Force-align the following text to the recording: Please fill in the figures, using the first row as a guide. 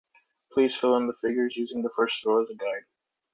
Please 0.51 0.75
fill 0.75 0.97
in 0.97 1.05
the 1.05 1.13
figures, 1.13 1.55
using 1.55 1.83
the 1.83 1.91
first 1.95 2.25
row 2.25 2.41
as 2.41 2.49
a 2.49 2.55
guide. 2.55 2.85